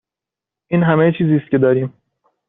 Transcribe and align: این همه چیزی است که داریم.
این 0.67 0.83
همه 0.83 1.11
چیزی 1.17 1.35
است 1.35 1.51
که 1.51 1.57
داریم. 1.57 1.93